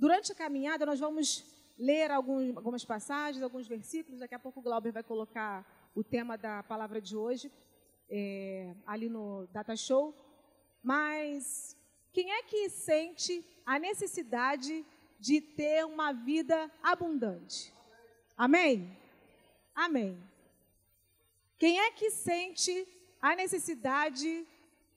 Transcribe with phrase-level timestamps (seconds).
[0.00, 1.44] durante a caminhada, nós vamos
[1.78, 4.20] ler alguns, algumas passagens, alguns versículos.
[4.20, 5.54] Daqui a pouco o Glauber vai colocar
[5.94, 7.52] o tema da palavra de hoje
[8.08, 10.14] é, ali no Data Show.
[10.82, 11.76] Mas
[12.14, 14.86] quem é que sente a necessidade
[15.18, 17.70] de ter uma vida abundante?
[18.34, 18.96] Amém?
[19.74, 20.18] Amém.
[21.58, 22.88] Quem é que sente
[23.20, 24.46] a necessidade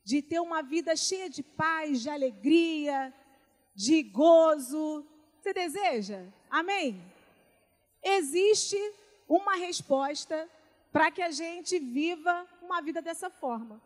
[0.06, 3.14] de ter uma vida cheia de paz, de alegria,
[3.76, 5.05] de gozo?
[5.40, 6.26] Você deseja?
[6.50, 7.02] Amém?
[8.02, 8.77] Existe
[9.27, 10.49] uma resposta
[10.91, 13.82] para que a gente viva uma vida dessa forma.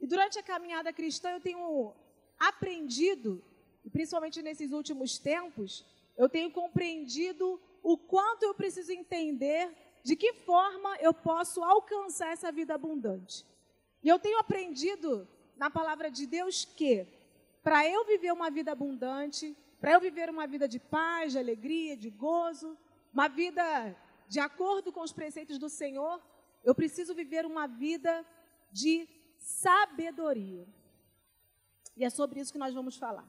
[0.00, 1.94] E durante a caminhada cristã eu tenho
[2.38, 3.42] aprendido,
[3.92, 5.84] principalmente nesses últimos tempos,
[6.16, 9.70] eu tenho compreendido o quanto eu preciso entender
[10.02, 13.44] de que forma eu posso alcançar essa vida abundante.
[14.02, 17.06] E eu tenho aprendido na palavra de Deus que,
[17.62, 21.96] para eu viver uma vida abundante, para eu viver uma vida de paz, de alegria,
[21.96, 22.76] de gozo,
[23.12, 23.96] uma vida
[24.28, 26.20] de acordo com os preceitos do Senhor,
[26.64, 28.24] eu preciso viver uma vida
[28.70, 30.66] de sabedoria.
[31.96, 33.28] E é sobre isso que nós vamos falar.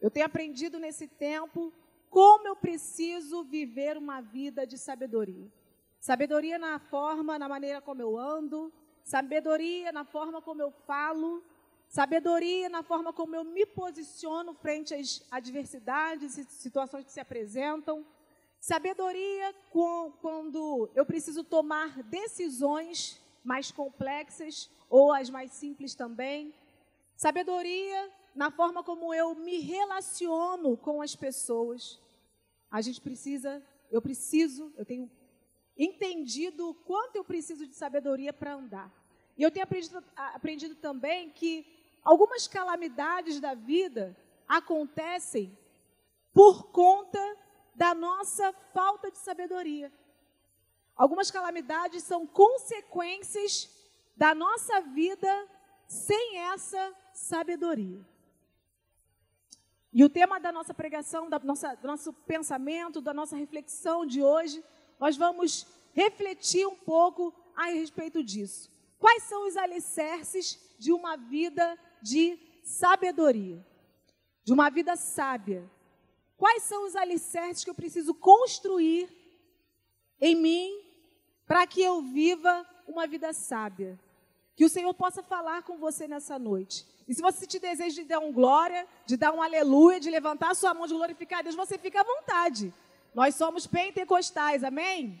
[0.00, 1.72] Eu tenho aprendido nesse tempo
[2.08, 5.48] como eu preciso viver uma vida de sabedoria.
[6.00, 8.72] Sabedoria na forma, na maneira como eu ando,
[9.04, 11.44] sabedoria na forma como eu falo,
[11.90, 18.06] sabedoria na forma como eu me posiciono frente às adversidades e situações que se apresentam,
[18.60, 26.54] sabedoria com, quando eu preciso tomar decisões mais complexas ou as mais simples também,
[27.16, 32.00] sabedoria na forma como eu me relaciono com as pessoas.
[32.70, 35.10] A gente precisa, eu preciso, eu tenho
[35.76, 38.94] entendido o quanto eu preciso de sabedoria para andar.
[39.36, 44.16] E eu tenho aprendido, aprendido também que algumas calamidades da vida
[44.48, 45.56] acontecem
[46.32, 47.36] por conta
[47.74, 49.92] da nossa falta de sabedoria.
[50.96, 53.70] Algumas calamidades são consequências
[54.16, 55.48] da nossa vida
[55.86, 58.04] sem essa sabedoria.
[59.92, 64.22] E o tema da nossa pregação, da nossa, do nosso pensamento, da nossa reflexão de
[64.22, 64.62] hoje
[65.00, 68.70] nós vamos refletir um pouco a respeito disso.
[68.98, 73.64] Quais são os alicerces de uma vida de sabedoria?
[74.44, 75.68] De uma vida sábia?
[76.36, 79.08] Quais são os alicerces que eu preciso construir
[80.20, 80.80] em mim
[81.46, 83.98] para que eu viva uma vida sábia?
[84.56, 86.86] Que o Senhor possa falar com você nessa noite.
[87.06, 90.52] E se você te deseja de dar um glória, de dar um aleluia, de levantar
[90.52, 92.72] a sua mão, de glorificar a Deus, você fica à vontade.
[93.14, 95.20] Nós somos pentecostais, amém?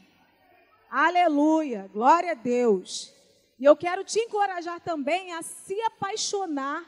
[0.90, 3.12] Aleluia, glória a Deus.
[3.60, 6.82] E eu quero te encorajar também a se apaixonar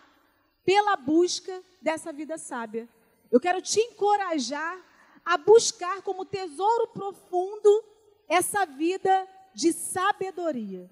[0.64, 2.88] pela busca dessa vida sábia.
[3.30, 4.80] Eu quero te encorajar
[5.22, 7.84] a buscar como tesouro profundo
[8.26, 10.90] essa vida de sabedoria.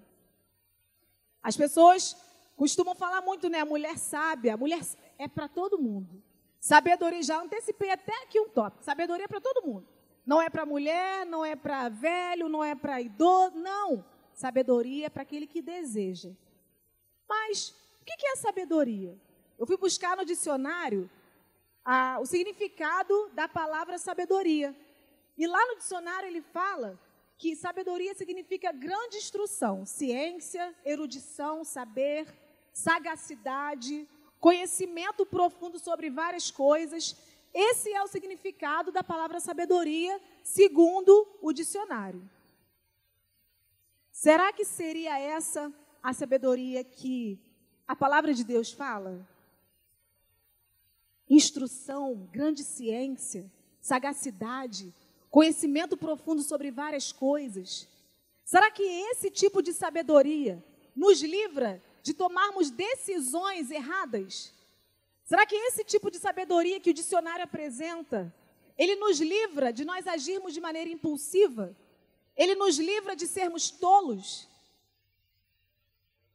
[1.42, 2.14] As pessoas
[2.56, 3.60] costumam falar muito, né?
[3.60, 4.82] A mulher sábia, a mulher
[5.18, 6.22] é para todo mundo.
[6.60, 8.84] Sabedoria, já antecipei até aqui um top.
[8.84, 9.88] Sabedoria é para todo mundo.
[10.26, 14.04] Não é para mulher, não é para velho, não é para idoso, não.
[14.40, 16.30] Sabedoria é para aquele que deseja.
[17.28, 19.14] Mas o que é sabedoria?
[19.58, 21.10] Eu fui buscar no dicionário
[21.84, 24.74] a, o significado da palavra sabedoria.
[25.36, 26.98] E lá no dicionário ele fala
[27.36, 32.26] que sabedoria significa grande instrução, ciência, erudição, saber,
[32.72, 34.08] sagacidade,
[34.38, 37.14] conhecimento profundo sobre várias coisas
[37.52, 42.22] esse é o significado da palavra sabedoria, segundo o dicionário.
[44.20, 45.72] Será que seria essa
[46.02, 47.40] a sabedoria que
[47.88, 49.26] a palavra de Deus fala?
[51.26, 53.50] Instrução, grande ciência,
[53.80, 54.92] sagacidade,
[55.30, 57.88] conhecimento profundo sobre várias coisas.
[58.44, 60.62] Será que esse tipo de sabedoria
[60.94, 64.52] nos livra de tomarmos decisões erradas?
[65.24, 68.30] Será que esse tipo de sabedoria que o dicionário apresenta,
[68.76, 71.74] ele nos livra de nós agirmos de maneira impulsiva?
[72.40, 74.48] Ele nos livra de sermos tolos?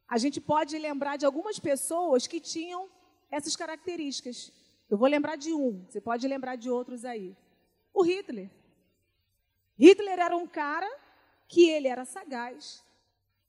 [0.06, 2.88] A gente pode lembrar de algumas pessoas que tinham
[3.28, 4.52] essas características.
[4.88, 7.36] Eu vou lembrar de um, você pode lembrar de outros aí.
[7.92, 8.48] O Hitler.
[9.76, 10.88] Hitler era um cara
[11.48, 12.84] que ele era sagaz,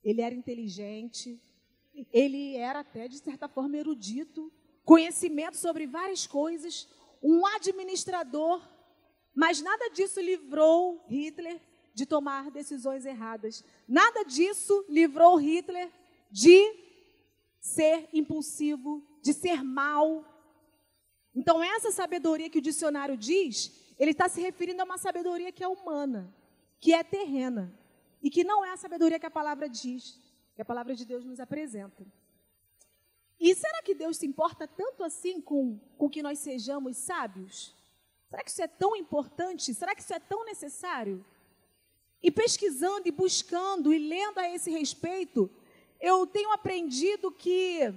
[0.02, 1.40] ele era inteligente,
[2.12, 4.52] ele era até de certa forma erudito,
[4.84, 6.88] conhecimento sobre várias coisas,
[7.22, 8.60] um administrador,
[9.32, 11.67] mas nada disso livrou Hitler
[11.98, 13.64] de tomar decisões erradas.
[13.88, 15.90] Nada disso livrou Hitler
[16.30, 16.72] de
[17.60, 20.24] ser impulsivo, de ser mal.
[21.34, 25.64] Então, essa sabedoria que o dicionário diz, ele está se referindo a uma sabedoria que
[25.64, 26.32] é humana,
[26.78, 27.74] que é terrena,
[28.22, 30.20] e que não é a sabedoria que a palavra diz,
[30.54, 32.06] que a palavra de Deus nos apresenta.
[33.40, 37.74] E será que Deus se importa tanto assim com, com que nós sejamos sábios?
[38.30, 39.74] Será que isso é tão importante?
[39.74, 41.24] Será que isso é tão necessário?
[42.22, 45.50] E pesquisando e buscando e lendo a esse respeito,
[46.00, 47.92] eu tenho aprendido que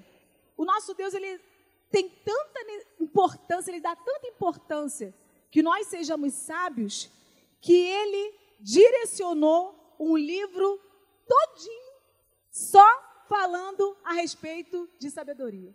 [0.56, 1.40] o nosso Deus ele
[1.90, 2.60] tem tanta
[3.00, 5.14] importância, ele dá tanta importância
[5.50, 7.10] que nós sejamos sábios,
[7.60, 10.80] que ele direcionou um livro
[11.28, 11.92] todinho
[12.50, 12.86] só
[13.28, 15.74] falando a respeito de sabedoria.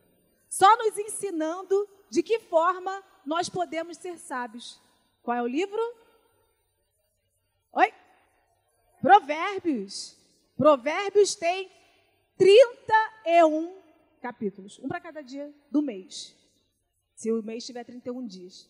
[0.48, 4.80] Só nos ensinando de que forma nós podemos ser sábios.
[5.22, 5.80] Qual é o livro?
[7.72, 7.92] Oi?
[9.06, 10.16] Provérbios.
[10.56, 11.70] Provérbios tem
[12.36, 13.72] 31
[14.20, 16.34] capítulos, um para cada dia do mês.
[17.14, 18.68] Se o mês tiver 31 dias.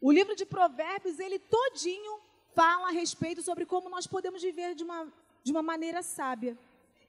[0.00, 2.18] O livro de Provérbios, ele todinho
[2.56, 5.12] fala a respeito sobre como nós podemos viver de uma,
[5.44, 6.58] de uma maneira sábia.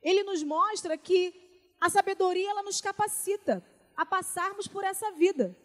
[0.04, 1.34] Ele nos mostra que
[1.82, 3.66] a sabedoria ela nos capacita
[3.98, 5.58] a passarmos por essa vida.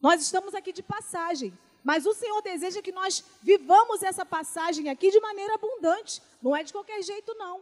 [0.00, 1.52] Nós estamos aqui de passagem,
[1.86, 6.64] mas o Senhor deseja que nós vivamos essa passagem aqui de maneira abundante, não é
[6.64, 7.60] de qualquer jeito não.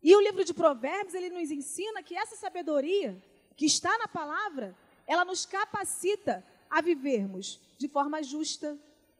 [0.00, 3.20] E o livro de Provérbios, ele nos ensina que essa sabedoria
[3.56, 8.78] que está na palavra, ela nos capacita a vivermos de forma justa,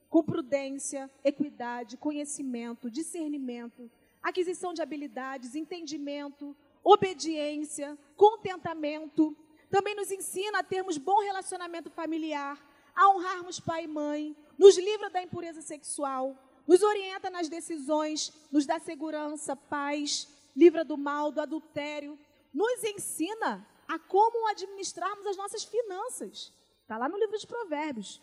[0.09, 3.91] com prudência, equidade, conhecimento, discernimento,
[4.23, 9.37] aquisição de habilidades, entendimento, obediência, contentamento.
[9.69, 12.65] Também nos ensina a termos bom relacionamento familiar,
[12.95, 16.37] a honrarmos pai e mãe, nos livra da impureza sexual,
[16.67, 22.19] nos orienta nas decisões, nos dá segurança, paz, livra do mal, do adultério,
[22.53, 26.53] nos ensina a como administrarmos as nossas finanças.
[26.83, 28.23] Está lá no livro de Provérbios.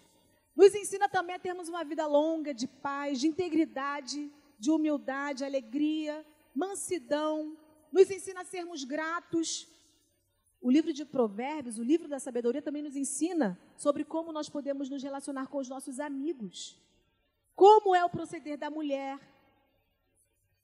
[0.56, 6.25] Nos ensina também a termos uma vida longa, de paz, de integridade, de humildade, alegria,
[6.53, 7.57] mansidão,
[7.91, 9.67] nos ensina a sermos gratos.
[10.62, 14.89] O livro de Provérbios, o livro da sabedoria, também nos ensina sobre como nós podemos
[14.91, 16.79] nos relacionar com os nossos amigos.
[17.55, 19.19] Como é o proceder da mulher.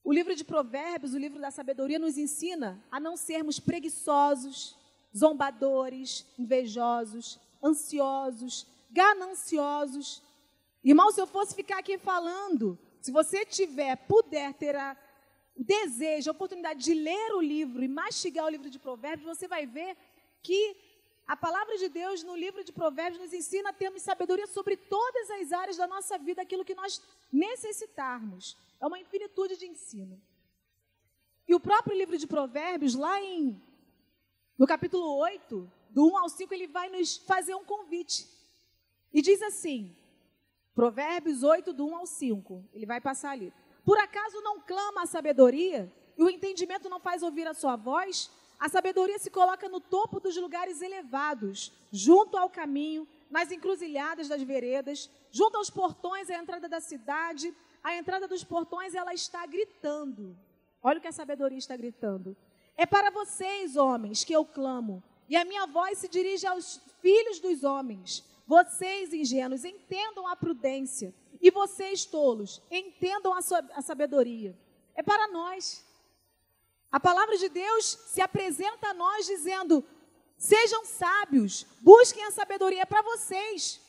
[0.04, 4.78] O livro de Provérbios, o livro da sabedoria, nos ensina a não sermos preguiçosos,
[5.18, 10.22] zombadores, invejosos, ansiosos, gananciosos.
[10.84, 14.76] Irmão, se eu fosse ficar aqui falando se você tiver, puder ter
[15.56, 19.48] o desejo, a oportunidade de ler o livro e mastigar o livro de Provérbios, você
[19.48, 19.98] vai ver
[20.44, 20.87] que
[21.28, 25.30] a palavra de Deus no livro de Provérbios nos ensina a termos sabedoria sobre todas
[25.32, 27.02] as áreas da nossa vida, aquilo que nós
[27.32, 28.58] necessitarmos.
[28.80, 30.22] É uma infinitude de ensino.
[31.48, 33.62] E o próprio livro de Provérbios, lá em
[34.58, 38.28] no capítulo 8, do 1 ao 5, ele vai nos fazer um convite.
[39.14, 39.96] E diz assim:
[40.74, 42.66] Provérbios 8, do 1 ao 5.
[42.74, 43.54] Ele vai passar ali.
[43.86, 45.92] Por acaso não clama a sabedoria?
[46.18, 48.32] E o entendimento não faz ouvir a sua voz?
[48.60, 54.42] A sabedoria se coloca no topo dos lugares elevados, junto ao caminho, nas encruzilhadas das
[54.42, 57.54] veredas, junto aos portões, à entrada da cidade.
[57.84, 60.36] A entrada dos portões, ela está gritando.
[60.82, 62.36] Olha o que a sabedoria está gritando.
[62.76, 67.40] É para vocês, homens, que eu clamo, e a minha voz se dirige aos filhos
[67.40, 68.24] dos homens.
[68.46, 71.14] Vocês, ingênuos, entendam a prudência.
[71.42, 73.42] E vocês, tolos, entendam a,
[73.82, 74.58] sabedoria.
[74.96, 75.86] É para nós.
[76.92, 79.84] A palavra de Deus se apresenta a nós dizendo:
[80.38, 83.82] sejam sábios, busquem a sabedoria para vocês.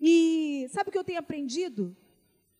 [0.00, 1.96] E sabe o que eu tenho aprendido?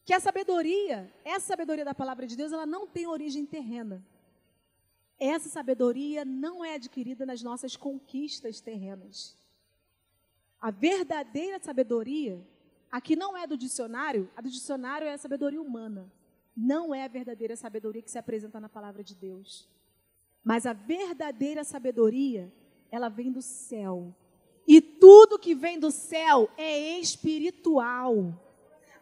[0.05, 4.05] Que a sabedoria, essa sabedoria da palavra de Deus, ela não tem origem terrena.
[5.19, 9.37] Essa sabedoria não é adquirida nas nossas conquistas terrenas.
[10.61, 12.45] A verdadeira sabedoria,
[12.91, 16.11] a que não é do dicionário, a do dicionário é a sabedoria humana.
[16.57, 19.69] Não é a verdadeira sabedoria que se apresenta na palavra de Deus.
[20.45, 22.53] Mas a verdadeira sabedoria,
[22.91, 24.15] ela vem do céu.
[24.67, 28.39] E tudo que vem do céu é espiritual.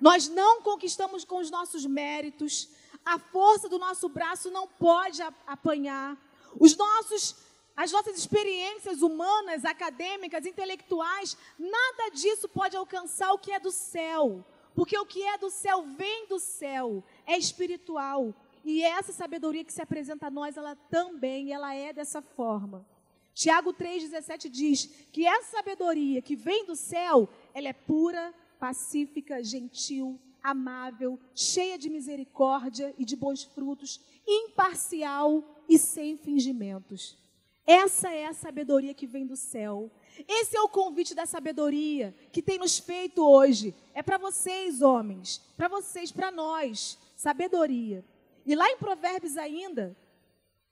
[0.00, 2.70] Nós não conquistamos com os nossos méritos,
[3.04, 6.16] a força do nosso braço não pode apanhar.
[6.58, 7.36] Os nossos,
[7.76, 14.44] as nossas experiências humanas, acadêmicas, intelectuais, nada disso pode alcançar o que é do céu.
[14.74, 18.34] Porque o que é do céu vem do céu, é espiritual.
[18.64, 22.86] E essa sabedoria que se apresenta a nós, ela também, ela é dessa forma.
[23.34, 30.20] Tiago 3,17 diz que essa sabedoria que vem do céu, ela é pura, pacífica, gentil,
[30.42, 37.18] amável, cheia de misericórdia e de bons frutos, imparcial e sem fingimentos.
[37.66, 39.90] Essa é a sabedoria que vem do céu.
[40.28, 43.74] Esse é o convite da sabedoria que tem nos feito hoje.
[43.94, 46.98] É para vocês, homens, para vocês, para nós.
[47.16, 48.04] Sabedoria.
[48.44, 49.96] E lá em Provérbios ainda,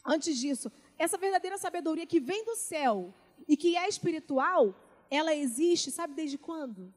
[0.05, 3.15] antes disso, essa verdadeira sabedoria que vem do céu
[3.47, 4.75] e que é espiritual,
[5.11, 6.93] ela existe, sabe desde quando?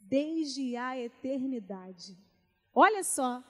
[0.00, 2.16] Desde a eternidade.
[2.74, 3.42] Olha só,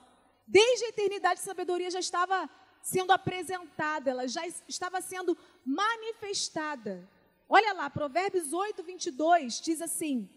[0.45, 2.49] desde a eternidade a sabedoria já estava
[2.81, 7.09] sendo apresentada, ela já estava sendo manifestada.
[7.55, 10.27] Olha lá, Provérbios 8, 22 diz assim: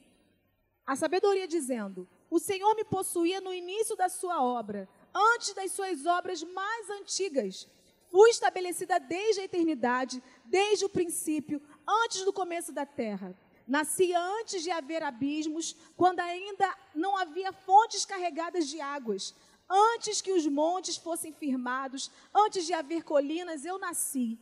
[0.86, 6.04] a sabedoria dizendo: O Senhor me possuía no início da sua obra, antes das suas
[6.04, 7.66] obras mais antigas.
[8.10, 13.34] Fui estabelecida desde a eternidade, desde o princípio, antes do começo da terra.
[13.66, 19.34] Nasci antes de haver abismos, quando ainda não havia fontes carregadas de águas.
[19.70, 24.38] Antes que os montes fossem firmados, antes de haver colinas, eu nasci.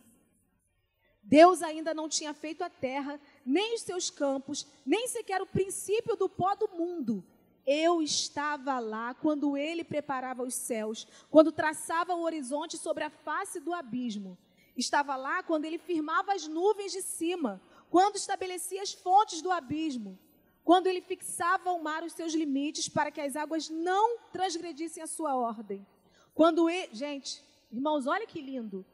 [1.24, 6.16] Deus ainda não tinha feito a terra, nem os seus campos, nem sequer o princípio
[6.16, 7.24] do pó do mundo.
[7.66, 13.58] Eu estava lá quando ele preparava os céus, quando traçava o horizonte sobre a face
[13.58, 14.36] do abismo.
[14.76, 20.18] Estava lá quando ele firmava as nuvens de cima, quando estabelecia as fontes do abismo,
[20.62, 25.06] quando ele fixava ao mar os seus limites para que as águas não transgredissem a
[25.06, 25.86] sua ordem.
[26.34, 28.84] Quando ele, gente, irmãos, olha que lindo.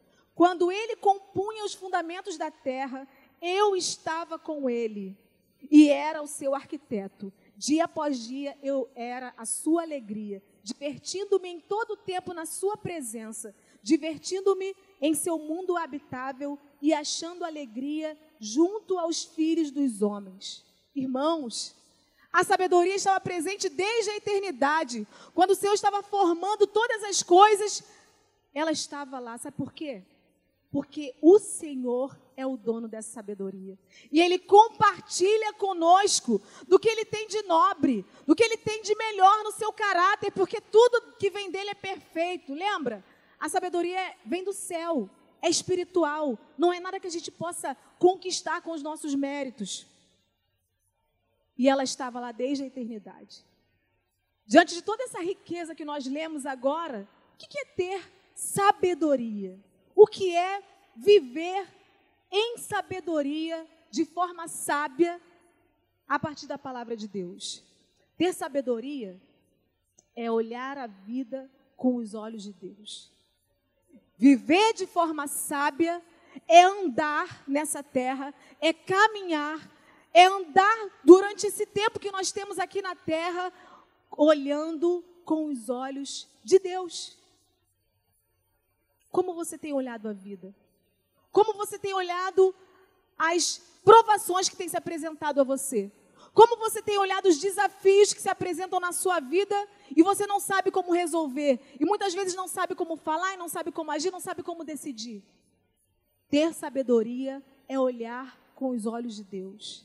[0.40, 3.06] Quando ele compunha os fundamentos da terra,
[3.42, 5.14] eu estava com ele
[5.70, 7.30] e era o seu arquiteto.
[7.58, 12.74] Dia após dia eu era a sua alegria, divertindo-me em todo o tempo na sua
[12.74, 20.64] presença, divertindo-me em seu mundo habitável e achando alegria junto aos filhos dos homens.
[20.96, 21.76] Irmãos,
[22.32, 25.06] a sabedoria estava presente desde a eternidade.
[25.34, 27.84] Quando o Senhor estava formando todas as coisas,
[28.54, 29.36] ela estava lá.
[29.36, 30.02] Sabe por quê?
[30.70, 33.76] Porque o Senhor é o dono dessa sabedoria.
[34.10, 38.94] E Ele compartilha conosco do que Ele tem de nobre, do que Ele tem de
[38.94, 42.54] melhor no seu caráter, porque tudo que vem dele é perfeito.
[42.54, 43.04] Lembra?
[43.38, 45.10] A sabedoria vem do céu,
[45.42, 49.86] é espiritual, não é nada que a gente possa conquistar com os nossos méritos.
[51.58, 53.44] E ela estava lá desde a eternidade.
[54.46, 59.58] Diante de toda essa riqueza que nós lemos agora, o que é ter sabedoria?
[60.00, 60.62] O que é
[60.96, 61.68] viver
[62.32, 65.20] em sabedoria, de forma sábia,
[66.08, 67.62] a partir da palavra de Deus.
[68.16, 69.20] Ter sabedoria
[70.16, 73.12] é olhar a vida com os olhos de Deus.
[74.16, 76.02] Viver de forma sábia
[76.48, 79.70] é andar nessa terra, é caminhar,
[80.14, 83.52] é andar durante esse tempo que nós temos aqui na terra,
[84.12, 87.19] olhando com os olhos de Deus.
[89.10, 90.54] Como você tem olhado a vida?
[91.32, 92.54] Como você tem olhado
[93.18, 95.90] as provações que têm se apresentado a você?
[96.32, 100.38] Como você tem olhado os desafios que se apresentam na sua vida e você não
[100.38, 101.58] sabe como resolver?
[101.78, 104.64] E muitas vezes não sabe como falar, e não sabe como agir, não sabe como
[104.64, 105.24] decidir.
[106.28, 109.84] Ter sabedoria é olhar com os olhos de Deus.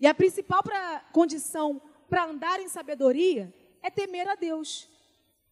[0.00, 4.88] E a principal pra, condição para andar em sabedoria é temer a Deus.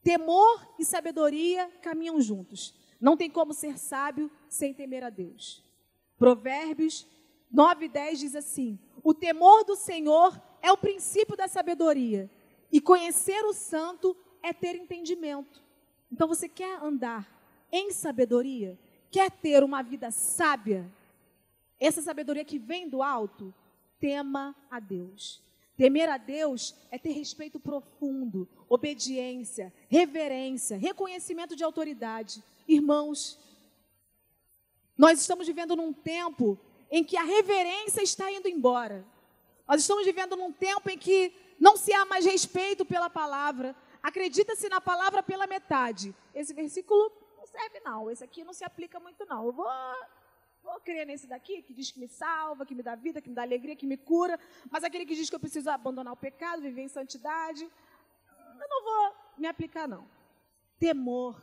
[0.02, 2.74] Temor e sabedoria caminham juntos.
[3.00, 5.64] Não tem como ser sábio sem temer a Deus.
[6.18, 7.06] Provérbios
[7.50, 12.30] 9 e 10 diz assim: O temor do Senhor é o princípio da sabedoria,
[12.70, 15.62] e conhecer o santo é ter entendimento.
[16.12, 17.28] Então você quer andar
[17.72, 18.78] em sabedoria?
[19.10, 20.90] Quer ter uma vida sábia?
[21.78, 23.52] Essa sabedoria que vem do alto?
[23.98, 25.42] Tema a Deus.
[25.80, 32.44] Temer a Deus é ter respeito profundo, obediência, reverência, reconhecimento de autoridade.
[32.68, 33.38] Irmãos,
[34.94, 36.58] nós estamos vivendo num tempo
[36.90, 39.06] em que a reverência está indo embora.
[39.66, 43.74] Nós estamos vivendo num tempo em que não se há mais respeito pela palavra.
[44.02, 46.14] Acredita-se na palavra pela metade.
[46.34, 48.10] Esse versículo não serve, não.
[48.10, 49.46] Esse aqui não se aplica muito, não.
[49.46, 49.66] Eu vou
[50.62, 53.34] Vou crer nesse daqui que diz que me salva, que me dá vida, que me
[53.34, 54.38] dá alegria, que me cura,
[54.70, 58.84] mas aquele que diz que eu preciso abandonar o pecado, viver em santidade, eu não
[58.84, 60.06] vou me aplicar, não.
[60.78, 61.40] Temor.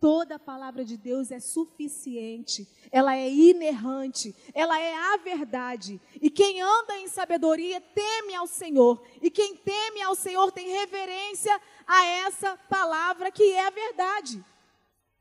[0.00, 6.00] Toda a palavra de Deus é suficiente, ela é inerrante, ela é a verdade.
[6.22, 9.06] E quem anda em sabedoria teme ao Senhor.
[9.20, 14.42] E quem teme ao Senhor tem reverência a essa palavra que é a verdade.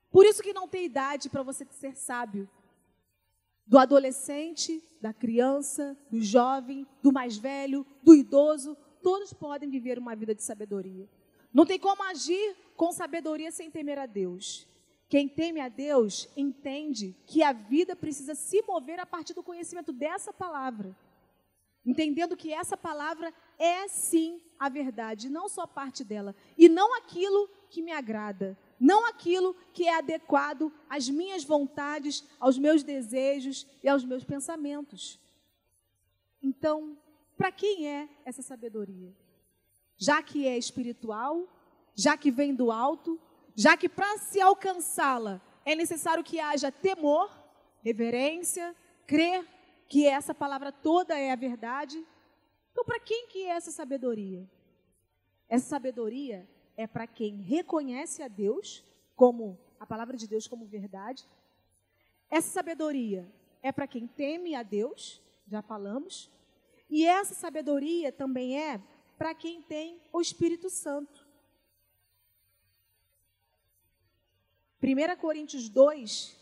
[0.10, 2.50] Por isso que não tem idade para você ser sábio
[3.70, 10.16] do adolescente, da criança, do jovem, do mais velho, do idoso, todos podem viver uma
[10.16, 11.08] vida de sabedoria.
[11.54, 14.68] Não tem como agir com sabedoria sem temer a Deus.
[15.08, 19.94] Quem teme a Deus entende que a vida precisa se mover a partir do conhecimento
[19.94, 20.96] dessa palavra.
[21.86, 27.48] Entendendo que essa palavra é sim a verdade, não só parte dela, e não aquilo
[27.70, 33.90] que me agrada, não aquilo que é adequado às minhas vontades, aos meus desejos e
[33.90, 35.20] aos meus pensamentos.
[36.42, 36.98] Então,
[37.38, 39.14] para quem é essa sabedoria?
[39.98, 41.48] Já que é espiritual,
[41.94, 43.20] já que vem do alto,
[43.56, 47.30] já que para se alcançá-la é necessário que haja temor,
[47.82, 48.74] reverência,
[49.06, 49.46] crer
[49.90, 52.02] que essa palavra toda é a verdade.
[52.72, 54.50] Então, para quem que é essa sabedoria?
[55.50, 56.48] Essa sabedoria
[56.80, 58.82] é para quem reconhece a Deus
[59.14, 61.28] como a palavra de Deus como verdade.
[62.30, 63.30] Essa sabedoria
[63.62, 66.32] é para quem teme a Deus, já falamos.
[66.90, 68.82] E essa sabedoria também é
[69.18, 71.28] para quem tem o Espírito Santo.
[74.82, 76.38] 1 Coríntios 2,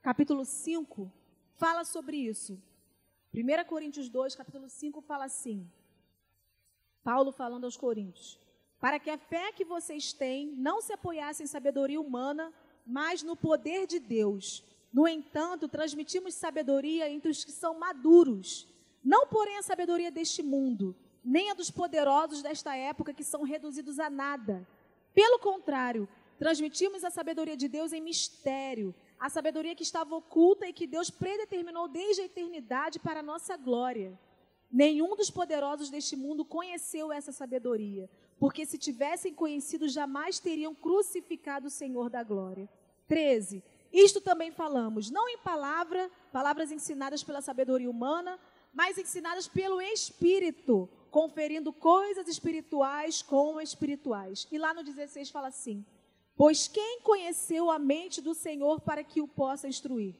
[0.00, 1.12] capítulo 5,
[1.56, 2.58] fala sobre isso.
[3.34, 5.70] 1 Coríntios 2, capítulo 5, fala assim:
[7.02, 8.42] Paulo falando aos Coríntios:
[8.84, 12.52] Para que a fé que vocês têm não se apoiasse em sabedoria humana,
[12.86, 14.62] mas no poder de Deus.
[14.92, 18.68] No entanto, transmitimos sabedoria entre os que são maduros,
[19.02, 23.98] não porém a sabedoria deste mundo, nem a dos poderosos desta época que são reduzidos
[23.98, 24.68] a nada.
[25.14, 26.06] Pelo contrário,
[26.38, 31.08] Transmitimos a sabedoria de Deus em mistério, a sabedoria que estava oculta e que Deus
[31.08, 34.18] predeterminou desde a eternidade para a nossa glória.
[34.70, 41.68] Nenhum dos poderosos deste mundo conheceu essa sabedoria, porque se tivessem conhecido, jamais teriam crucificado
[41.68, 42.68] o Senhor da glória.
[43.06, 43.62] 13.
[43.92, 48.38] Isto também falamos, não em palavra, palavras ensinadas pela sabedoria humana,
[48.72, 54.48] mas ensinadas pelo Espírito, conferindo coisas espirituais com espirituais.
[54.50, 55.86] E lá no 16 fala assim:
[56.36, 60.16] Pois quem conheceu a mente do Senhor para que o possa instruir?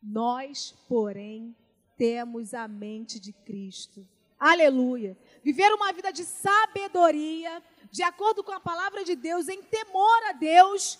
[0.00, 1.56] Nós, porém,
[1.96, 4.06] temos a mente de Cristo.
[4.38, 5.16] Aleluia.
[5.42, 10.32] Viver uma vida de sabedoria, de acordo com a palavra de Deus, em temor a
[10.32, 10.98] Deus,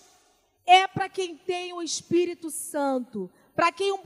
[0.65, 3.99] é para quem tem o Espírito Santo, para quem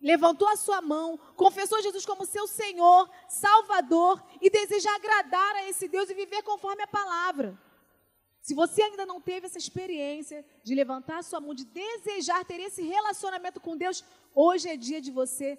[0.00, 5.88] levantou a sua mão, confessou Jesus como seu Senhor, Salvador e deseja agradar a esse
[5.88, 7.58] Deus e viver conforme a palavra.
[8.42, 12.60] Se você ainda não teve essa experiência de levantar a sua mão, de desejar ter
[12.60, 15.58] esse relacionamento com Deus, hoje é dia de você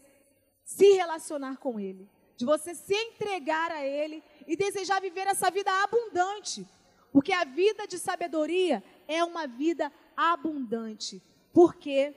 [0.63, 5.71] se relacionar com Ele, de você se entregar a Ele e desejar viver essa vida
[5.83, 6.67] abundante.
[7.11, 11.21] Porque a vida de sabedoria é uma vida abundante.
[11.53, 12.13] Porque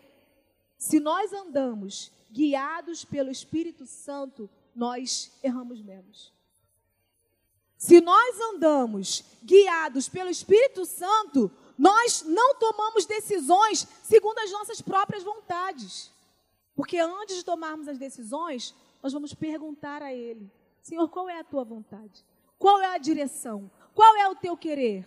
[0.76, 6.32] se nós andamos guiados pelo Espírito Santo, nós erramos menos.
[7.76, 15.22] Se nós andamos guiados pelo Espírito Santo, nós não tomamos decisões segundo as nossas próprias
[15.22, 16.10] vontades.
[16.74, 20.50] Porque antes de tomarmos as decisões, nós vamos perguntar a Ele:
[20.82, 22.24] Senhor, qual é a tua vontade?
[22.58, 23.70] Qual é a direção?
[23.94, 25.06] Qual é o teu querer?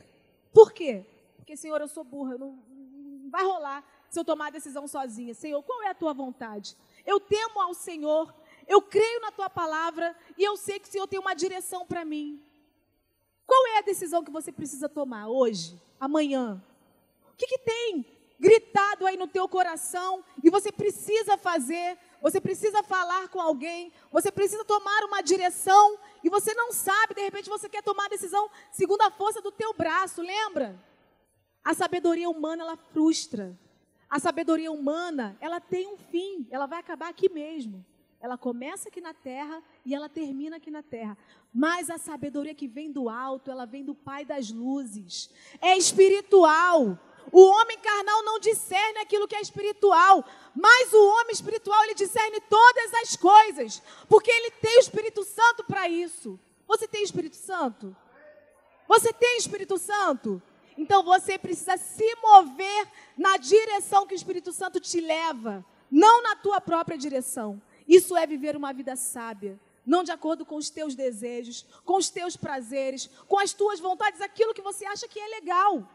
[0.53, 1.05] Por quê?
[1.37, 5.33] Porque, Senhor, eu sou burra, não, não vai rolar se eu tomar a decisão sozinha.
[5.33, 6.77] Senhor, qual é a tua vontade?
[7.05, 8.33] Eu temo ao Senhor,
[8.67, 12.05] eu creio na tua palavra e eu sei que o Senhor tem uma direção para
[12.05, 12.41] mim.
[13.45, 16.63] Qual é a decisão que você precisa tomar hoje, amanhã?
[17.33, 18.05] O que, que tem
[18.39, 21.97] gritado aí no teu coração e você precisa fazer?
[22.21, 27.21] Você precisa falar com alguém, você precisa tomar uma direção e você não sabe, de
[27.21, 30.79] repente você quer tomar a decisão segundo a força do teu braço, lembra?
[31.63, 33.57] A sabedoria humana ela frustra.
[34.09, 37.85] A sabedoria humana, ela tem um fim, ela vai acabar aqui mesmo.
[38.19, 41.17] Ela começa aqui na terra e ela termina aqui na terra.
[41.51, 45.29] Mas a sabedoria que vem do alto, ela vem do Pai das luzes.
[45.59, 46.99] É espiritual.
[47.31, 50.23] O homem carnal não discerne aquilo que é espiritual,
[50.55, 55.63] mas o homem espiritual ele discerne todas as coisas, porque ele tem o Espírito Santo
[55.63, 56.39] para isso.
[56.67, 57.95] Você tem Espírito Santo?
[58.87, 60.41] Você tem Espírito Santo?
[60.77, 66.35] Então você precisa se mover na direção que o Espírito Santo te leva, não na
[66.35, 67.61] tua própria direção.
[67.87, 72.09] Isso é viver uma vida sábia, não de acordo com os teus desejos, com os
[72.09, 75.87] teus prazeres, com as tuas vontades, aquilo que você acha que é legal.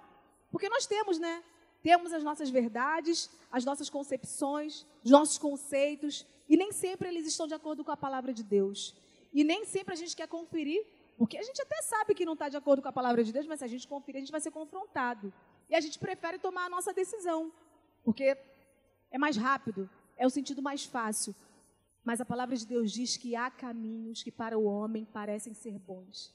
[0.56, 1.44] Porque nós temos, né?
[1.82, 7.46] Temos as nossas verdades, as nossas concepções, os nossos conceitos, e nem sempre eles estão
[7.46, 8.96] de acordo com a palavra de Deus.
[9.34, 10.82] E nem sempre a gente quer conferir,
[11.18, 13.46] porque a gente até sabe que não está de acordo com a palavra de Deus,
[13.46, 15.30] mas se a gente conferir, a gente vai ser confrontado.
[15.68, 17.52] E a gente prefere tomar a nossa decisão,
[18.02, 18.34] porque
[19.10, 21.34] é mais rápido, é o sentido mais fácil.
[22.02, 25.78] Mas a palavra de Deus diz que há caminhos que para o homem parecem ser
[25.78, 26.34] bons,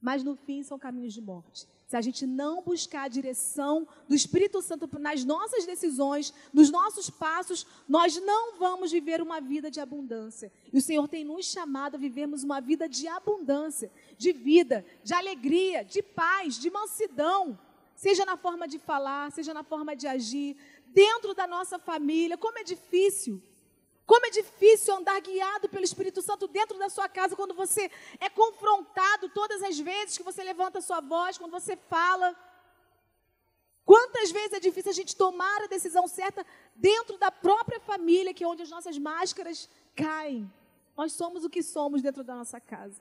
[0.00, 1.66] mas no fim são caminhos de morte.
[1.86, 7.08] Se a gente não buscar a direção do Espírito Santo nas nossas decisões, nos nossos
[7.08, 10.50] passos, nós não vamos viver uma vida de abundância.
[10.72, 15.14] E o Senhor tem nos chamado a vivermos uma vida de abundância, de vida, de
[15.14, 17.56] alegria, de paz, de mansidão,
[17.94, 20.56] seja na forma de falar, seja na forma de agir,
[20.88, 22.36] dentro da nossa família.
[22.36, 23.40] Como é difícil
[24.06, 27.90] como é difícil andar guiado pelo Espírito Santo dentro da sua casa quando você
[28.20, 32.34] é confrontado todas as vezes que você levanta a sua voz, quando você fala.
[33.84, 38.44] Quantas vezes é difícil a gente tomar a decisão certa dentro da própria família, que
[38.44, 40.50] é onde as nossas máscaras caem.
[40.96, 43.00] Nós somos o que somos dentro da nossa casa.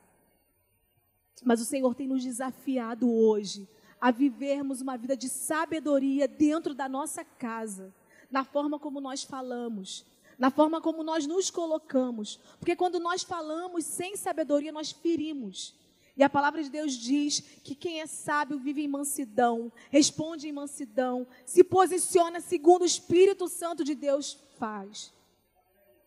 [1.43, 3.67] Mas o Senhor tem nos desafiado hoje
[4.01, 7.93] a vivermos uma vida de sabedoria dentro da nossa casa,
[8.29, 10.05] na forma como nós falamos,
[10.37, 12.39] na forma como nós nos colocamos.
[12.59, 15.75] Porque quando nós falamos sem sabedoria, nós ferimos.
[16.17, 20.51] E a palavra de Deus diz que quem é sábio vive em mansidão, responde em
[20.51, 25.13] mansidão, se posiciona segundo o Espírito Santo de Deus faz.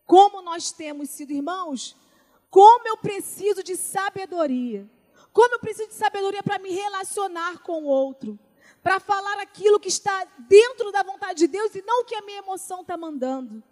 [0.07, 1.95] Como nós temos sido irmãos,
[2.51, 4.89] como eu preciso de sabedoria.
[5.33, 8.39] Como eu preciso de sabedoria para me relacionar com o outro,
[8.83, 12.23] para falar aquilo que está dentro da vontade de Deus e não o que a
[12.23, 13.63] minha emoção está mandando.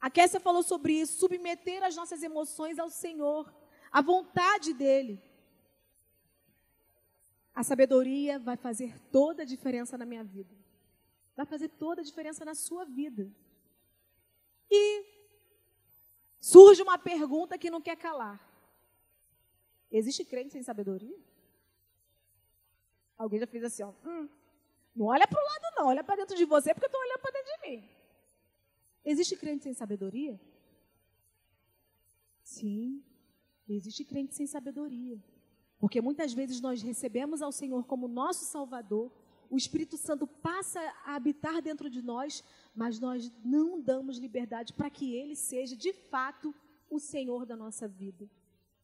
[0.00, 3.52] A Kessia falou sobre isso, submeter as nossas emoções ao Senhor,
[3.92, 5.22] à vontade dEle.
[7.54, 10.54] A sabedoria vai fazer toda a diferença na minha vida.
[11.36, 13.30] Vai fazer toda a diferença na sua vida.
[14.70, 15.04] E
[16.40, 18.40] surge uma pergunta que não quer calar.
[19.90, 21.18] Existe crente sem sabedoria?
[23.18, 23.92] Alguém já fez assim, ó.
[24.04, 24.28] Hum,
[24.96, 27.20] não olha para o lado, não, olha para dentro de você, porque eu estou olhando
[27.20, 27.99] para dentro de mim.
[29.10, 30.40] Existe crente sem sabedoria?
[32.44, 33.02] Sim,
[33.68, 35.18] existe crente sem sabedoria.
[35.80, 39.10] Porque muitas vezes nós recebemos ao Senhor como nosso Salvador,
[39.50, 44.88] o Espírito Santo passa a habitar dentro de nós, mas nós não damos liberdade para
[44.88, 46.54] que Ele seja de fato
[46.88, 48.30] o Senhor da nossa vida.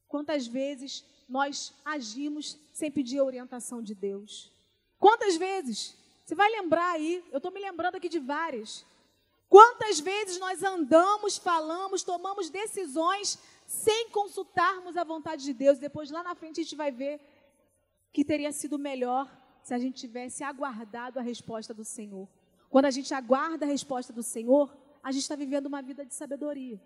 [0.08, 4.52] Quantas vezes nós agimos sem pedir a orientação de Deus?
[4.98, 5.96] Quantas vezes?
[6.24, 8.84] Você vai lembrar aí, eu estou me lembrando aqui de várias.
[9.48, 15.78] Quantas vezes nós andamos, falamos, tomamos decisões sem consultarmos a vontade de Deus?
[15.78, 17.20] Depois, lá na frente, a gente vai ver
[18.12, 19.30] que teria sido melhor
[19.62, 22.28] se a gente tivesse aguardado a resposta do Senhor.
[22.68, 26.14] Quando a gente aguarda a resposta do Senhor, a gente está vivendo uma vida de
[26.14, 26.80] sabedoria.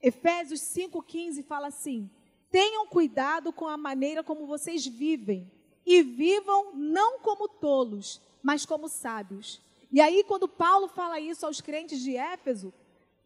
[0.00, 2.10] Efésios 5,15 fala assim:
[2.50, 5.50] Tenham cuidado com a maneira como vocês vivem,
[5.84, 9.60] e vivam não como tolos, mas como sábios
[9.92, 12.72] e aí, quando Paulo fala isso aos crentes de Éfeso,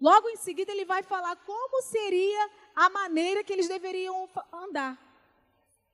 [0.00, 5.00] logo em seguida ele vai falar como seria a maneira que eles deveriam andar.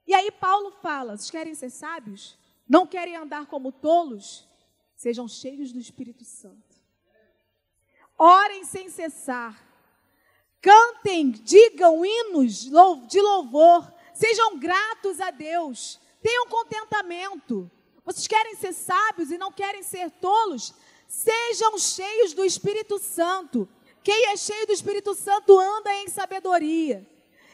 [0.07, 2.39] E aí Paulo fala: vocês querem ser sábios?
[2.67, 4.49] Não querem andar como tolos?
[4.97, 6.77] Sejam cheios do Espírito Santo.
[8.17, 9.63] Orem sem cessar.
[10.61, 12.71] Cantem, digam hinos
[13.09, 13.93] de louvor.
[14.15, 16.01] Sejam gratos a Deus.
[16.23, 17.71] Tenham contentamento.
[18.05, 20.75] Vocês querem ser sábios e não querem ser tolos?
[21.07, 23.69] Sejam cheios do Espírito Santo.
[24.03, 27.07] Quem é cheio do Espírito Santo anda em sabedoria.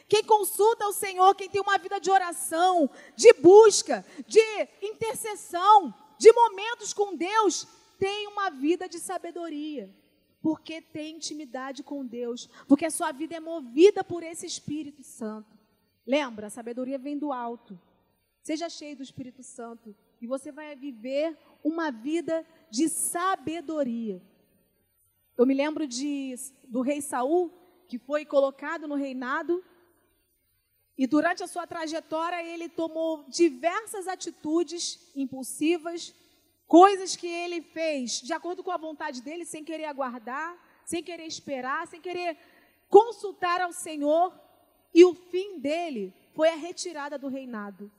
[0.08, 4.40] Quem consulta o Senhor, quem tem uma vida de oração, de busca, de
[4.80, 7.66] intercessão, de momentos com Deus,
[7.98, 9.94] tem uma vida de sabedoria.
[10.40, 12.48] Porque tem intimidade com Deus.
[12.66, 15.58] Porque a sua vida é movida por esse Espírito Santo.
[16.06, 17.78] Lembra, a sabedoria vem do alto.
[18.42, 24.22] Seja cheio do Espírito Santo e você vai viver uma vida de sabedoria.
[25.36, 27.52] Eu me lembro de, do rei Saul,
[27.86, 29.64] que foi colocado no reinado,
[30.96, 36.12] e durante a sua trajetória ele tomou diversas atitudes impulsivas,
[36.66, 41.26] coisas que ele fez de acordo com a vontade dele, sem querer aguardar, sem querer
[41.26, 42.36] esperar, sem querer
[42.88, 44.34] consultar ao Senhor,
[44.92, 47.92] e o fim dele foi a retirada do reinado.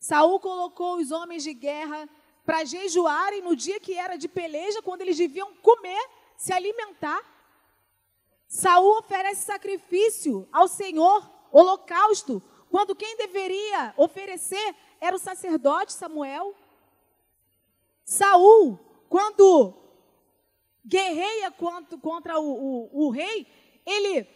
[0.00, 2.08] Saul colocou os homens de guerra
[2.44, 6.02] para jejuarem no dia que era de peleja, quando eles deviam comer,
[6.38, 7.22] se alimentar.
[8.48, 16.54] Saul oferece sacrifício ao Senhor, holocausto, quando quem deveria oferecer era o sacerdote Samuel.
[18.02, 19.74] Saul, quando
[20.84, 23.46] guerreia contra, contra o, o, o rei,
[23.84, 24.26] ele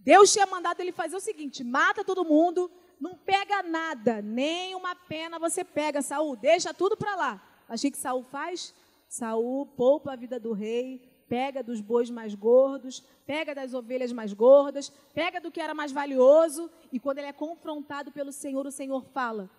[0.00, 2.70] Deus tinha mandado ele fazer o seguinte: mata todo mundo,
[3.02, 7.42] não pega nada, nem uma pena você pega, Saul, deixa tudo para lá.
[7.68, 8.72] Achei que Saul faz?
[9.08, 14.32] Saul poupa a vida do rei, pega dos bois mais gordos, pega das ovelhas mais
[14.32, 18.70] gordas, pega do que era mais valioso, e quando ele é confrontado pelo Senhor, o
[18.70, 19.50] Senhor fala: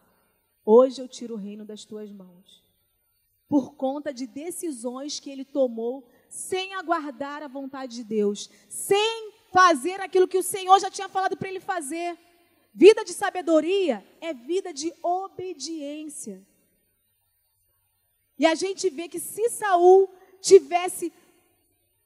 [0.65, 2.63] Hoje eu tiro o reino das tuas mãos.
[3.49, 9.99] Por conta de decisões que ele tomou sem aguardar a vontade de Deus, sem fazer
[9.99, 12.17] aquilo que o Senhor já tinha falado para ele fazer.
[12.73, 16.43] Vida de sabedoria é vida de obediência.
[18.37, 20.09] E a gente vê que se Saul
[20.41, 21.13] tivesse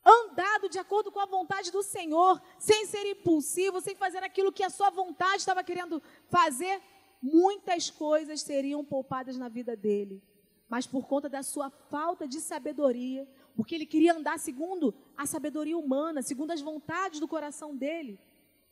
[0.04, 4.64] andado de acordo com a vontade do Senhor, sem ser impulsivo, sem fazer aquilo que
[4.64, 6.82] a sua vontade estava querendo fazer,
[7.22, 10.22] muitas coisas seriam poupadas na vida dele.
[10.68, 15.78] Mas por conta da sua falta de sabedoria, porque ele queria andar segundo a sabedoria
[15.78, 18.20] humana, segundo as vontades do coração dele,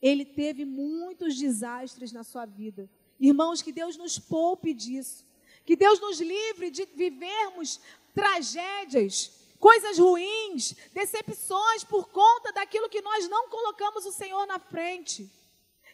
[0.00, 2.88] ele teve muitos desastres na sua vida.
[3.18, 5.24] Irmãos, que Deus nos poupe disso.
[5.64, 7.80] Que Deus nos livre de vivermos
[8.14, 15.30] tragédias, coisas ruins, decepções por conta daquilo que nós não colocamos o Senhor na frente.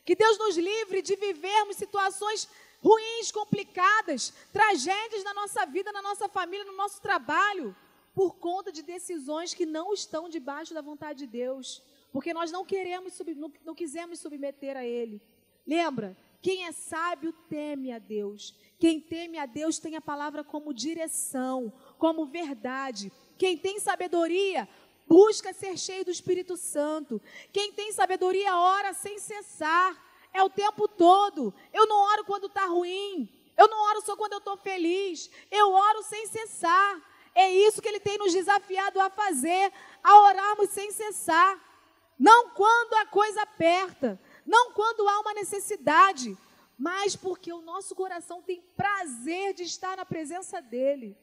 [0.05, 2.49] Que Deus nos livre de vivermos situações
[2.83, 7.75] ruins, complicadas, tragédias na nossa vida, na nossa família, no nosso trabalho,
[8.13, 11.81] por conta de decisões que não estão debaixo da vontade de Deus
[12.13, 15.21] porque nós não queremos, não, não quisemos submeter a Ele.
[15.67, 16.17] Lembra?
[16.43, 18.55] Quem é sábio teme a Deus.
[18.79, 23.13] Quem teme a Deus tem a palavra como direção, como verdade.
[23.39, 24.69] Quem tem sabedoria
[25.09, 27.23] busca ser cheio do Espírito Santo.
[27.53, 29.97] Quem tem sabedoria ora sem cessar.
[30.35, 31.55] É o tempo todo.
[31.73, 33.29] Eu não oro quando está ruim.
[33.57, 35.31] Eu não oro só quando eu estou feliz.
[35.51, 37.01] Eu oro sem cessar.
[37.35, 39.73] É isso que ele tem nos desafiado a fazer,
[40.03, 41.72] a orarmos sem cessar.
[42.19, 46.37] Não quando a coisa aperta, não quando há uma necessidade,
[46.79, 51.17] mas porque o nosso coração tem prazer de estar na presença dEle.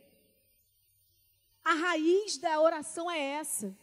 [1.64, 3.76] A raiz da oração é essa.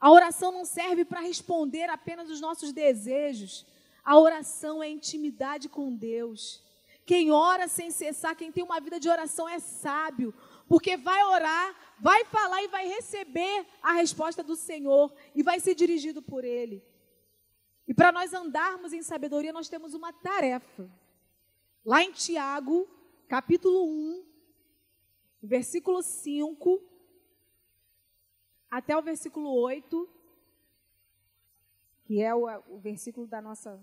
[0.00, 3.64] A oração não serve para responder apenas os nossos desejos.
[4.04, 6.62] A oração é intimidade com Deus.
[7.06, 10.34] Quem ora sem cessar, quem tem uma vida de oração é sábio,
[10.68, 15.74] porque vai orar, vai falar e vai receber a resposta do Senhor e vai ser
[15.74, 16.82] dirigido por Ele.
[17.86, 20.90] E para nós andarmos em sabedoria, nós temos uma tarefa.
[21.84, 22.88] Lá em Tiago,
[23.28, 24.24] capítulo 1,
[25.42, 26.80] versículo 5
[28.70, 30.08] até o versículo 8,
[32.04, 33.78] que é o, o versículo da nossa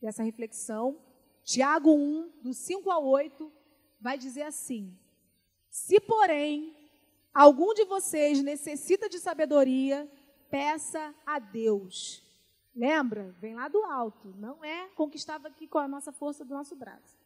[0.00, 0.98] dessa reflexão.
[1.44, 3.52] Tiago 1, do 5 ao 8,
[4.00, 4.98] vai dizer assim:
[5.70, 6.76] se, porém,
[7.32, 10.10] algum de vocês necessita de sabedoria,
[10.50, 12.22] peça a Deus.
[12.74, 13.34] Lembra?
[13.40, 17.18] Vem lá do alto, não é conquistava aqui com a nossa força do nosso braço.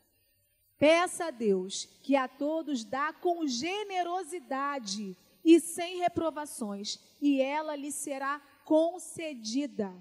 [0.78, 7.92] Peça a Deus, que a todos dá com generosidade e sem reprovações, e ela lhe
[7.92, 9.94] será concedida.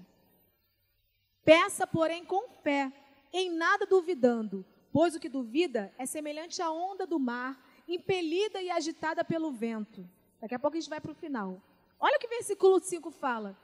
[1.44, 2.92] Peça, porém, com fé,
[3.32, 8.70] em nada duvidando, pois o que duvida é semelhante à onda do mar impelida e
[8.70, 10.08] agitada pelo vento.
[10.40, 11.60] Daqui a pouco a gente vai para o final.
[11.98, 13.56] Olha o que versículo 5 fala.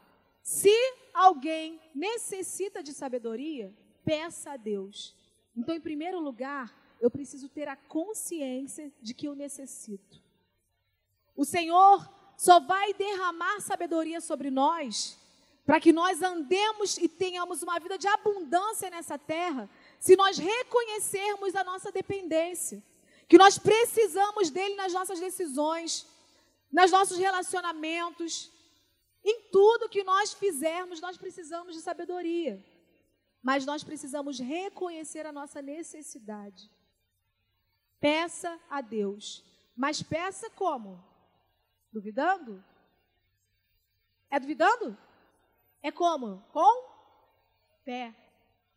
[0.43, 0.75] Se
[1.13, 5.15] alguém necessita de sabedoria, peça a Deus.
[5.57, 10.23] Então, em primeiro lugar, eu preciso ter a consciência de que eu necessito.
[11.37, 15.19] O Senhor só vai derramar sabedoria sobre nós
[15.69, 19.69] para que nós andemos e tenhamos uma vida de abundância nessa terra,
[20.01, 22.83] se nós reconhecermos a nossa dependência
[23.29, 26.07] que nós precisamos dele nas nossas decisões,
[26.73, 28.51] nos nossos relacionamentos,
[29.23, 32.65] em tudo que nós fizermos, nós precisamos de sabedoria.
[33.43, 36.71] Mas nós precisamos reconhecer a nossa necessidade.
[38.01, 39.45] Peça a Deus.
[39.77, 41.05] Mas peça como?
[41.93, 42.65] Duvidando?
[44.31, 44.97] É duvidando?
[45.83, 46.43] É como?
[46.51, 46.89] Com
[47.85, 48.15] fé.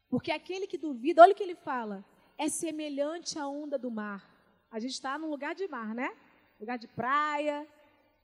[0.10, 2.04] Porque aquele que duvida, olha o que ele fala,
[2.38, 4.31] é semelhante à onda do mar
[4.72, 6.16] a gente está num lugar de mar, né?
[6.60, 7.68] Lugar de praia.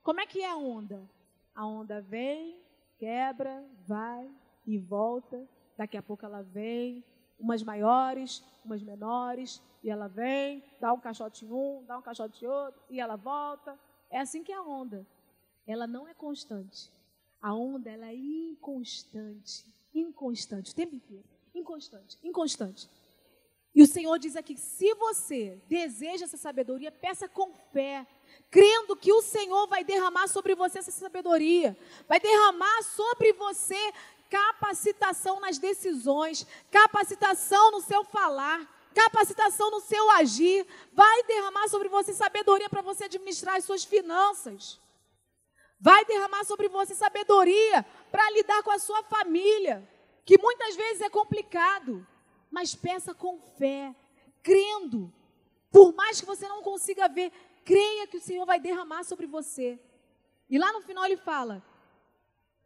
[0.01, 1.07] Como é que é a onda?
[1.53, 2.63] A onda vem,
[2.97, 4.31] quebra, vai
[4.65, 5.45] e volta.
[5.77, 7.03] Daqui a pouco ela vem,
[7.37, 12.43] umas maiores, umas menores, e ela vem, dá um caixote em um, dá um caixote
[12.43, 13.77] em outro, e ela volta.
[14.09, 15.05] É assim que é a onda.
[15.67, 16.89] Ela não é constante.
[17.41, 22.89] A onda ela é inconstante, inconstante o tempo inteiro, inconstante, inconstante.
[23.77, 28.07] E o Senhor diz aqui: se você deseja essa sabedoria, peça com fé,
[28.49, 33.93] crendo que o Senhor vai derramar sobre você essa sabedoria, vai derramar sobre você
[34.31, 42.15] capacitação nas decisões, capacitação no seu falar, capacitação no seu agir, vai derramar sobre você
[42.15, 44.81] sabedoria para você administrar as suas finanças.
[45.79, 49.87] Vai derramar sobre você sabedoria para lidar com a sua família,
[50.25, 52.03] que muitas vezes é complicado,
[52.49, 53.95] mas peça com fé,
[54.41, 55.13] crendo.
[55.71, 57.31] Por mais que você não consiga ver,
[57.63, 59.79] creia que o Senhor vai derramar sobre você.
[60.49, 61.63] E lá no final ele fala: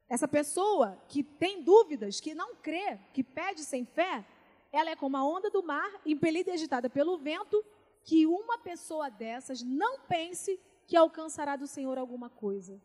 [0.08, 4.26] essa pessoa que tem dúvidas, que não crê, que pede sem fé,
[4.72, 7.64] ela é como a onda do mar, impelida e agitada pelo vento,
[8.04, 12.82] que uma pessoa dessas não pense que alcançará do Senhor alguma coisa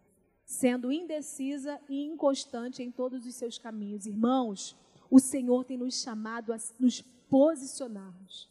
[0.47, 4.07] sendo indecisa e inconstante em todos os seus caminhos.
[4.07, 4.77] Irmãos,
[5.11, 8.49] o Senhor tem nos chamado a nos posicionarmos.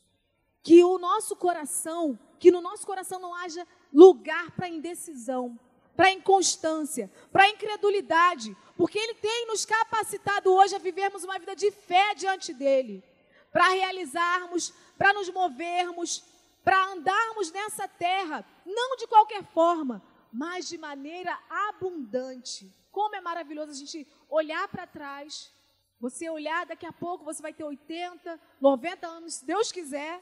[0.61, 5.59] Que o nosso coração, que no nosso coração não haja lugar para indecisão,
[5.95, 11.71] para inconstância, para incredulidade, porque Ele tem nos capacitado hoje a vivermos uma vida de
[11.71, 13.03] fé diante dEle,
[13.51, 16.23] para realizarmos, para nos movermos,
[16.63, 22.69] para andarmos nessa terra, não de qualquer forma, mas de maneira abundante.
[22.91, 25.53] Como é maravilhoso a gente olhar para trás,
[25.99, 30.21] você olhar, daqui a pouco você vai ter 80, 90 anos, se Deus quiser,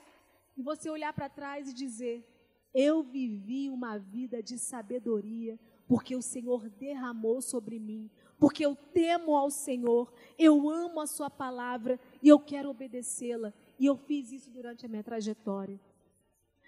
[0.56, 2.26] e você olhar para trás e dizer:
[2.74, 8.10] Eu vivi uma vida de sabedoria, porque o Senhor derramou sobre mim,
[8.40, 13.54] porque eu temo ao Senhor, eu amo a Sua palavra e eu quero obedecê-la.
[13.80, 15.80] E eu fiz isso durante a minha trajetória.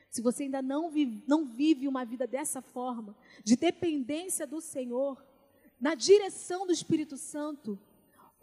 [0.09, 5.23] Se você ainda não vive, não vive uma vida dessa forma, de dependência do Senhor,
[5.79, 7.77] na direção do Espírito Santo,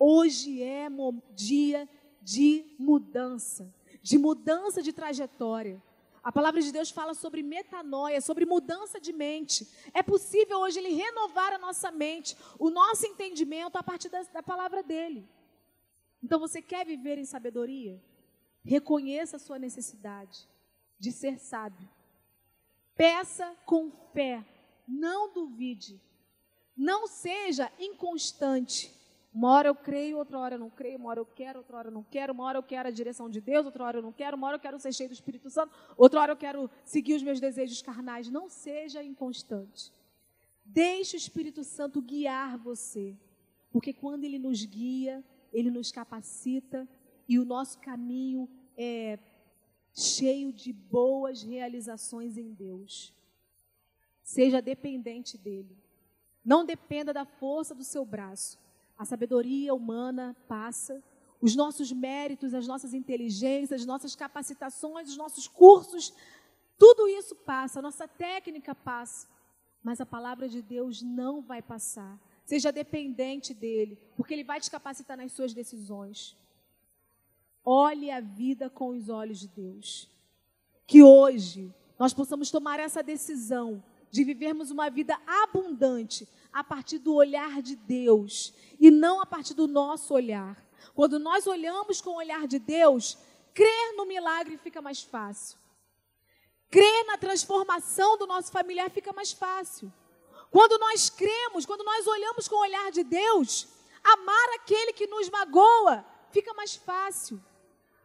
[0.02, 0.88] hoje é
[1.32, 1.88] dia
[2.20, 5.80] de mudança, de mudança de trajetória.
[6.24, 9.68] A palavra de Deus fala sobre metanoia, sobre mudança de mente.
[9.94, 14.42] É possível hoje Ele renovar a nossa mente, o nosso entendimento a partir da, da
[14.42, 15.28] palavra dEle.
[16.22, 18.02] Então você quer viver em sabedoria?
[18.64, 20.48] Reconheça a sua necessidade
[20.98, 21.88] de ser sábio.
[22.96, 24.44] Peça com fé,
[24.86, 26.00] não duvide.
[26.76, 29.01] Não seja inconstante.
[29.32, 31.88] Uma hora eu creio, outra hora eu não creio, uma hora eu quero, outra hora
[31.88, 34.12] eu não quero, uma hora eu quero a direção de Deus, outra hora eu não
[34.12, 37.14] quero, uma hora eu quero ser cheio do Espírito Santo, outra hora eu quero seguir
[37.14, 38.28] os meus desejos carnais.
[38.28, 39.90] Não seja inconstante.
[40.64, 43.16] Deixe o Espírito Santo guiar você,
[43.70, 46.86] porque quando ele nos guia, ele nos capacita
[47.26, 49.18] e o nosso caminho é
[49.94, 53.14] cheio de boas realizações em Deus.
[54.22, 55.76] Seja dependente dele.
[56.44, 58.61] Não dependa da força do seu braço.
[59.02, 61.02] A sabedoria humana passa,
[61.40, 66.14] os nossos méritos, as nossas inteligências, as nossas capacitações, os nossos cursos,
[66.78, 69.26] tudo isso passa, a nossa técnica passa,
[69.82, 72.16] mas a palavra de Deus não vai passar.
[72.44, 76.36] Seja dependente dele, porque ele vai te capacitar nas suas decisões.
[77.64, 80.08] Olhe a vida com os olhos de Deus.
[80.86, 83.82] Que hoje nós possamos tomar essa decisão
[84.12, 89.54] de vivermos uma vida abundante a partir do olhar de Deus e não a partir
[89.54, 90.62] do nosso olhar.
[90.94, 93.16] Quando nós olhamos com o olhar de Deus,
[93.54, 95.58] crer no milagre fica mais fácil.
[96.70, 99.90] Crer na transformação do nosso familiar fica mais fácil.
[100.50, 103.66] Quando nós cremos, quando nós olhamos com o olhar de Deus,
[104.04, 107.42] amar aquele que nos magoa fica mais fácil.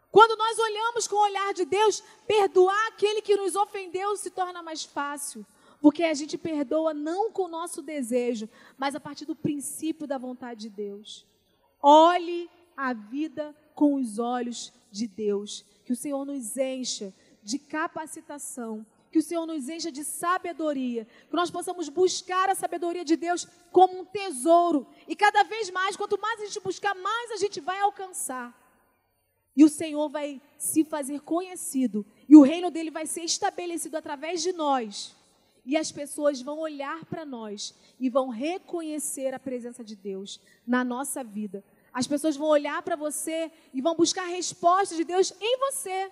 [0.10, 4.64] Quando nós olhamos com o olhar de Deus, perdoar aquele que nos ofendeu se torna
[4.64, 5.46] mais fácil.
[5.82, 10.18] Porque a gente perdoa não com o nosso desejo, mas a partir do princípio da
[10.18, 11.26] vontade de Deus.
[11.82, 15.66] Olhe a vida com os olhos de Deus.
[15.86, 17.14] Que o Senhor nos encha
[17.44, 23.06] de capacitação, que o Senhor nos encha de sabedoria, que nós possamos buscar a sabedoria
[23.06, 24.86] de Deus como um tesouro.
[25.08, 28.56] E cada vez mais, quanto mais a gente buscar, mais a gente vai alcançar.
[29.56, 32.06] E o Senhor vai se fazer conhecido.
[32.30, 35.17] E o reino dele vai ser estabelecido através de nós.
[35.68, 40.82] E as pessoas vão olhar para nós e vão reconhecer a presença de Deus na
[40.82, 41.62] nossa vida.
[41.92, 46.10] As pessoas vão olhar para você e vão buscar respostas de Deus em você.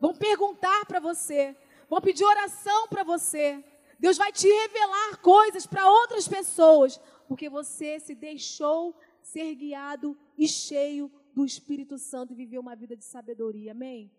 [0.00, 1.54] Vão perguntar para você.
[1.86, 3.62] Vão pedir oração para você.
[4.00, 6.98] Deus vai te revelar coisas para outras pessoas.
[7.28, 12.96] Porque você se deixou ser guiado e cheio do Espírito Santo e viver uma vida
[12.96, 13.72] de sabedoria.
[13.72, 14.10] Amém?